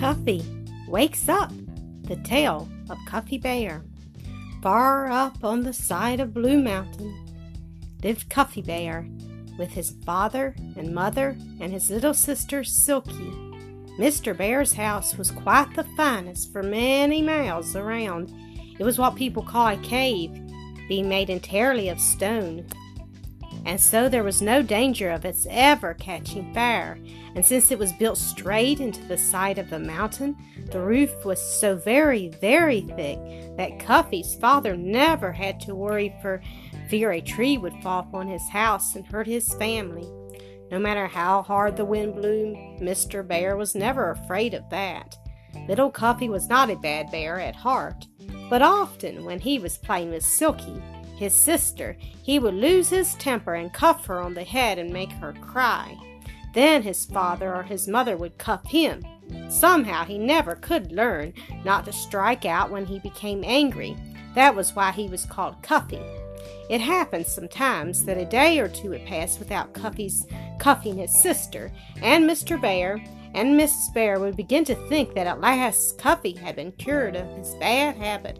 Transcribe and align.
Cuffy 0.00 0.42
wakes 0.88 1.28
up. 1.28 1.52
The 2.04 2.16
tale 2.24 2.66
of 2.88 2.96
Cuffy 3.06 3.36
Bear. 3.36 3.84
Far 4.62 5.10
up 5.10 5.44
on 5.44 5.60
the 5.60 5.74
side 5.74 6.20
of 6.20 6.32
Blue 6.32 6.58
Mountain 6.58 7.14
lived 8.02 8.30
Cuffy 8.30 8.62
Bear 8.62 9.06
with 9.58 9.72
his 9.72 9.90
father 10.06 10.56
and 10.74 10.94
mother 10.94 11.36
and 11.60 11.70
his 11.70 11.90
little 11.90 12.14
sister 12.14 12.64
Silky. 12.64 13.30
Mr. 13.98 14.34
Bear's 14.34 14.72
house 14.72 15.18
was 15.18 15.30
quite 15.30 15.76
the 15.76 15.84
finest 15.98 16.50
for 16.50 16.62
many 16.62 17.20
miles 17.20 17.76
around. 17.76 18.32
It 18.78 18.84
was 18.84 18.98
what 18.98 19.16
people 19.16 19.42
call 19.42 19.66
a 19.66 19.76
cave, 19.76 20.32
being 20.88 21.10
made 21.10 21.28
entirely 21.28 21.90
of 21.90 22.00
stone 22.00 22.66
and 23.64 23.80
so 23.80 24.08
there 24.08 24.24
was 24.24 24.42
no 24.42 24.62
danger 24.62 25.10
of 25.10 25.24
its 25.24 25.46
ever 25.50 25.94
catching 25.94 26.52
fire. 26.54 26.98
And 27.34 27.44
since 27.44 27.70
it 27.70 27.78
was 27.78 27.92
built 27.92 28.18
straight 28.18 28.80
into 28.80 29.02
the 29.04 29.18
side 29.18 29.58
of 29.58 29.70
the 29.70 29.78
mountain, 29.78 30.36
the 30.70 30.80
roof 30.80 31.24
was 31.24 31.40
so 31.40 31.76
very, 31.76 32.28
very 32.28 32.80
thick 32.82 33.18
that 33.56 33.78
Cuffy's 33.78 34.34
father 34.34 34.76
never 34.76 35.32
had 35.32 35.60
to 35.60 35.74
worry 35.74 36.14
for 36.22 36.42
fear 36.88 37.12
a 37.12 37.20
tree 37.20 37.58
would 37.58 37.74
fall 37.82 38.00
upon 38.00 38.28
his 38.28 38.48
house 38.48 38.96
and 38.96 39.06
hurt 39.06 39.26
his 39.26 39.54
family. 39.54 40.08
No 40.70 40.78
matter 40.78 41.06
how 41.06 41.42
hard 41.42 41.76
the 41.76 41.84
wind 41.84 42.14
blew, 42.14 42.54
Mr. 42.80 43.26
Bear 43.26 43.56
was 43.56 43.74
never 43.74 44.10
afraid 44.10 44.54
of 44.54 44.68
that. 44.70 45.16
Little 45.68 45.90
Cuffy 45.90 46.28
was 46.28 46.48
not 46.48 46.70
a 46.70 46.76
bad 46.76 47.10
bear 47.10 47.40
at 47.40 47.56
heart, 47.56 48.06
but 48.48 48.62
often 48.62 49.24
when 49.24 49.40
he 49.40 49.58
was 49.58 49.78
playing 49.78 50.10
with 50.10 50.24
Silky, 50.24 50.82
his 51.20 51.34
sister, 51.34 51.98
he 52.22 52.38
would 52.38 52.54
lose 52.54 52.88
his 52.88 53.14
temper 53.16 53.52
and 53.52 53.70
cuff 53.74 54.06
her 54.06 54.22
on 54.22 54.32
the 54.32 54.42
head 54.42 54.78
and 54.78 54.90
make 54.90 55.12
her 55.12 55.34
cry. 55.42 55.94
Then 56.54 56.82
his 56.82 57.04
father 57.04 57.54
or 57.54 57.62
his 57.62 57.86
mother 57.86 58.16
would 58.16 58.38
cuff 58.38 58.64
him. 58.64 59.04
Somehow 59.50 60.06
he 60.06 60.16
never 60.16 60.54
could 60.54 60.92
learn 60.92 61.34
not 61.62 61.84
to 61.84 61.92
strike 61.92 62.46
out 62.46 62.70
when 62.70 62.86
he 62.86 63.00
became 63.00 63.44
angry. 63.44 63.98
That 64.34 64.56
was 64.56 64.74
why 64.74 64.92
he 64.92 65.08
was 65.08 65.26
called 65.26 65.62
Cuffy. 65.62 66.00
It 66.70 66.80
happened 66.80 67.26
sometimes 67.26 68.02
that 68.06 68.16
a 68.16 68.24
day 68.24 68.58
or 68.58 68.68
two 68.68 68.88
would 68.88 69.04
pass 69.04 69.38
without 69.38 69.74
Cuffy's 69.74 70.26
cuffing 70.58 70.96
his 70.96 71.14
sister, 71.22 71.70
and 72.00 72.24
Mr. 72.24 72.58
Bear 72.58 72.94
and 73.34 73.60
Mrs. 73.60 73.92
Bear 73.92 74.18
would 74.18 74.36
begin 74.36 74.64
to 74.64 74.74
think 74.88 75.14
that 75.14 75.26
at 75.26 75.42
last 75.42 75.98
Cuffy 75.98 76.32
had 76.32 76.56
been 76.56 76.72
cured 76.72 77.14
of 77.14 77.28
his 77.36 77.54
bad 77.56 77.96
habit. 77.96 78.38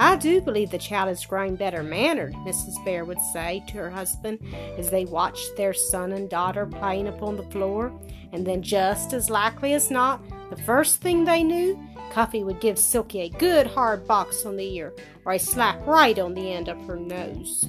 I 0.00 0.16
do 0.16 0.40
believe 0.40 0.70
the 0.70 0.78
child 0.78 1.10
is 1.10 1.26
growing 1.26 1.56
better 1.56 1.82
mannered, 1.82 2.32
Mrs. 2.36 2.82
Bear 2.86 3.04
would 3.04 3.20
say 3.34 3.62
to 3.68 3.74
her 3.74 3.90
husband 3.90 4.38
as 4.78 4.88
they 4.88 5.04
watched 5.04 5.58
their 5.58 5.74
son 5.74 6.12
and 6.12 6.26
daughter 6.26 6.64
playing 6.64 7.06
upon 7.06 7.36
the 7.36 7.42
floor. 7.50 7.92
And 8.32 8.46
then, 8.46 8.62
just 8.62 9.12
as 9.12 9.28
likely 9.28 9.74
as 9.74 9.90
not, 9.90 10.22
the 10.48 10.62
first 10.62 11.02
thing 11.02 11.26
they 11.26 11.42
knew, 11.42 11.78
Cuffy 12.12 12.42
would 12.42 12.62
give 12.62 12.78
Silky 12.78 13.20
a 13.20 13.28
good 13.28 13.66
hard 13.66 14.08
box 14.08 14.46
on 14.46 14.56
the 14.56 14.74
ear 14.74 14.94
or 15.26 15.32
a 15.32 15.38
slap 15.38 15.86
right 15.86 16.18
on 16.18 16.32
the 16.32 16.50
end 16.50 16.68
of 16.68 16.82
her 16.86 16.96
nose. 16.96 17.66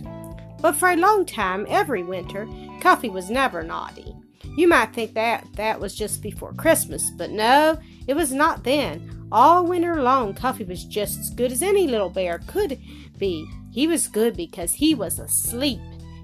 But 0.61 0.77
for 0.77 0.89
a 0.89 0.95
long 0.95 1.25
time, 1.25 1.65
every 1.67 2.02
winter, 2.02 2.47
Cuffy 2.79 3.09
was 3.09 3.29
never 3.29 3.61
naughty. 3.61 4.15
You 4.55 4.69
might 4.69 4.93
think 4.93 5.15
that 5.15 5.45
that 5.55 5.81
was 5.81 5.93
just 5.93 6.21
before 6.21 6.53
Christmas, 6.53 7.11
but 7.17 7.29
no, 7.29 7.77
it 8.07 8.13
was 8.13 8.31
not 8.31 8.63
then. 8.63 9.20
All 9.31 9.65
winter 9.65 10.01
long, 10.01 10.33
Cuffy 10.33 10.65
was 10.65 10.83
just 10.83 11.19
as 11.19 11.29
good 11.29 11.53
as 11.53 11.61
any 11.61 11.87
little 11.87 12.09
bear 12.09 12.41
could 12.47 12.77
be. 13.17 13.47
He 13.71 13.87
was 13.87 14.09
good 14.09 14.35
because 14.35 14.73
he 14.73 14.93
was 14.93 15.19
asleep. 15.19 15.79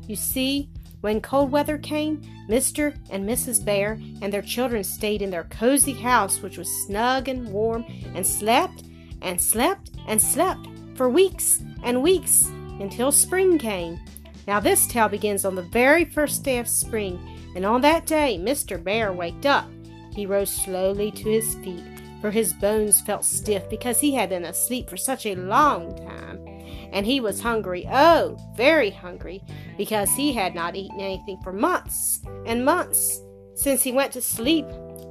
You 0.08 0.17
see, 0.17 0.69
when 1.00 1.22
cold 1.22 1.52
weather 1.52 1.78
came, 1.78 2.22
Mr. 2.50 2.97
and 3.09 3.28
Mrs. 3.28 3.63
Bear 3.63 3.94
and 4.22 4.33
their 4.33 4.41
children 4.41 4.83
stayed 4.83 5.22
in 5.22 5.31
their 5.31 5.45
cozy 5.45 5.94
house, 5.94 6.41
which 6.41 6.58
was 6.58 6.85
snug 6.85 7.30
and 7.30 7.47
warm, 7.50 7.85
and 8.13 8.28
slept 8.28 8.83
and 9.22 9.39
slept 9.39 9.91
and 10.08 10.22
slept 10.22 10.67
for 10.96 11.09
weeks 11.09 11.62
and 11.84 12.03
weeks 12.03 12.47
until 12.79 13.12
spring 13.13 13.57
came. 13.57 14.00
Now, 14.47 14.59
this 14.59 14.85
tale 14.85 15.07
begins 15.07 15.46
on 15.46 15.56
the 15.56 15.62
very 15.62 16.03
first 16.03 16.44
day 16.44 16.57
of 16.59 16.67
spring, 16.67 17.19
and 17.56 17.66
on 17.66 17.81
that 17.81 18.06
day, 18.06 18.38
Mr. 18.41 18.81
Bear 18.81 19.13
waked 19.13 19.46
up. 19.46 19.69
He 20.13 20.25
rose 20.25 20.50
slowly 20.50 21.12
to 21.12 21.23
his 21.23 21.56
feet 21.56 21.84
for 22.22 22.31
his 22.31 22.53
bones 22.53 23.01
felt 23.01 23.25
stiff 23.25 23.69
because 23.69 24.00
he 24.00 24.13
had 24.13 24.29
been 24.29 24.45
asleep 24.45 24.89
for 24.89 24.97
such 24.97 25.25
a 25.25 25.35
long 25.35 25.95
time. 25.97 26.45
And 26.91 27.05
he 27.05 27.19
was 27.19 27.41
hungry, 27.41 27.88
oh, 27.91 28.38
very 28.55 28.89
hungry, 28.89 29.44
because 29.78 30.13
he 30.13 30.33
had 30.33 30.55
not 30.55 30.75
eaten 30.75 31.00
anything 31.00 31.39
for 31.44 31.53
months 31.53 32.22
and 32.45 32.63
months 32.63 33.22
since 33.55 33.83
he 33.83 33.91
went 33.91 34.13
to 34.13 34.22
sleep 34.22 34.66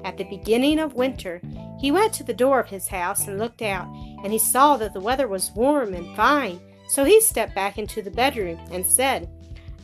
at 0.05 0.17
the 0.17 0.25
beginning 0.25 0.79
of 0.79 0.95
winter. 0.95 1.41
He 1.79 1.91
went 1.91 2.13
to 2.15 2.25
the 2.25 2.35
door 2.35 2.61
of 2.61 2.69
his 2.69 2.89
house 2.89 3.27
and 3.27 3.39
looked 3.39 3.63
out, 3.63 3.87
and 4.23 4.33
he 4.33 4.39
saw 4.39 4.77
that 4.79 4.95
the 4.95 5.01
weather 5.01 5.29
was 5.29 5.51
warm 5.55 5.95
and 5.95 6.17
fine. 6.17 6.61
So 6.89 7.05
he 7.05 7.21
stepped 7.21 7.55
back 7.55 7.79
into 7.79 8.01
the 8.01 8.11
bedroom 8.11 8.59
and 8.71 8.87
said, 8.87 9.29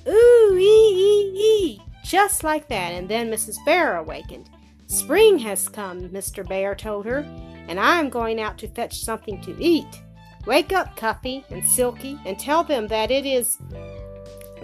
Ooh, 0.06 0.56
ee, 0.58 0.62
ee, 0.62 1.32
ee, 1.36 1.82
just 2.04 2.44
like 2.44 2.68
that. 2.68 2.92
And 2.92 3.08
then 3.08 3.30
Mrs. 3.30 3.56
Bear 3.64 3.96
awakened. 3.96 4.48
Spring 4.92 5.38
has 5.38 5.70
come, 5.70 6.10
Mr. 6.10 6.46
Bear 6.46 6.74
told 6.74 7.06
her, 7.06 7.20
and 7.66 7.80
I 7.80 7.98
am 7.98 8.10
going 8.10 8.38
out 8.38 8.58
to 8.58 8.68
fetch 8.68 9.00
something 9.00 9.40
to 9.40 9.56
eat. 9.58 10.02
Wake 10.46 10.70
up, 10.70 10.96
Cuffy 10.96 11.46
and 11.48 11.64
Silky, 11.64 12.18
and 12.26 12.38
tell 12.38 12.62
them 12.62 12.88
that 12.88 13.10
it 13.10 13.24
is 13.24 13.56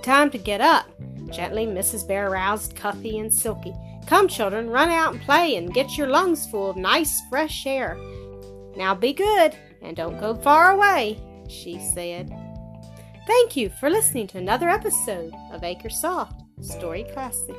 time 0.02 0.30
to 0.30 0.36
get 0.36 0.60
up. 0.60 0.84
Gently, 1.30 1.64
Mrs. 1.66 2.06
Bear 2.06 2.28
roused 2.28 2.76
Cuffy 2.76 3.18
and 3.18 3.32
Silky. 3.32 3.72
Come, 4.06 4.28
children, 4.28 4.68
run 4.68 4.90
out 4.90 5.14
and 5.14 5.22
play 5.22 5.56
and 5.56 5.72
get 5.72 5.96
your 5.96 6.08
lungs 6.08 6.46
full 6.46 6.68
of 6.68 6.76
nice, 6.76 7.22
fresh 7.30 7.66
air. 7.66 7.96
Now 8.76 8.94
be 8.94 9.14
good 9.14 9.56
and 9.80 9.96
don't 9.96 10.20
go 10.20 10.34
far 10.34 10.72
away, 10.72 11.18
she 11.48 11.80
said. 11.94 12.28
Thank 13.26 13.56
you 13.56 13.70
for 13.80 13.88
listening 13.88 14.26
to 14.28 14.38
another 14.38 14.68
episode 14.68 15.32
of 15.52 15.62
Acresoft 15.62 16.34
Story 16.60 17.06
Classic. 17.14 17.56